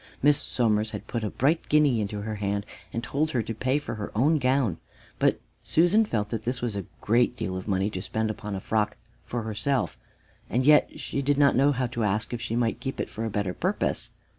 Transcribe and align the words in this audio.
Miss 0.23 0.41
Somers 0.41 0.89
had 0.89 1.05
put 1.05 1.23
a 1.23 1.29
bright 1.29 1.69
guinea 1.69 2.01
into 2.01 2.21
her 2.21 2.33
hand 2.37 2.65
and 2.91 3.03
told 3.03 3.29
her 3.29 3.43
to 3.43 3.53
pay 3.53 3.77
for 3.77 3.93
her 3.93 4.11
own 4.17 4.39
gown. 4.39 4.79
But 5.19 5.39
Susan 5.63 6.05
felt 6.05 6.29
that 6.29 6.41
this 6.43 6.59
was 6.59 6.75
a 6.75 6.87
great 7.01 7.35
deal 7.35 7.55
of 7.55 7.67
money 7.67 7.91
to 7.91 8.01
spend 8.01 8.31
upon 8.31 8.55
a 8.55 8.59
frock 8.61 8.97
for 9.25 9.43
herself, 9.43 9.99
and 10.49 10.65
yet 10.65 10.99
she 10.99 11.21
did 11.21 11.37
not 11.37 11.55
know 11.55 11.71
how 11.71 11.85
to 11.85 12.03
ask 12.03 12.33
if 12.33 12.41
she 12.41 12.55
might 12.55 12.79
keep 12.79 12.99
it 12.99 13.11
for 13.11 13.25
a 13.25 13.29
better 13.29 13.53
purpose. 13.53 14.09